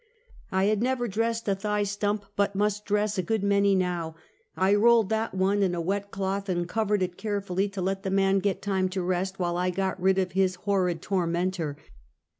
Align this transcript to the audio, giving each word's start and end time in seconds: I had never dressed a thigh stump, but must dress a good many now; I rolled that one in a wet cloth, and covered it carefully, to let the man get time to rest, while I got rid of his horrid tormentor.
I 0.51 0.63
had 0.63 0.81
never 0.81 1.07
dressed 1.07 1.47
a 1.47 1.53
thigh 1.53 1.83
stump, 1.83 2.25
but 2.35 2.55
must 2.55 2.85
dress 2.85 3.19
a 3.19 3.21
good 3.21 3.43
many 3.43 3.75
now; 3.75 4.15
I 4.57 4.73
rolled 4.73 5.09
that 5.09 5.35
one 5.35 5.61
in 5.61 5.75
a 5.75 5.79
wet 5.79 6.09
cloth, 6.09 6.49
and 6.49 6.67
covered 6.67 7.03
it 7.03 7.17
carefully, 7.19 7.69
to 7.69 7.83
let 7.83 8.01
the 8.01 8.09
man 8.09 8.39
get 8.39 8.63
time 8.63 8.89
to 8.89 9.03
rest, 9.03 9.37
while 9.37 9.57
I 9.57 9.69
got 9.69 10.01
rid 10.01 10.17
of 10.17 10.31
his 10.31 10.55
horrid 10.55 11.03
tormentor. 11.03 11.77